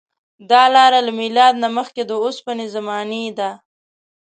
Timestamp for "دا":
0.49-0.63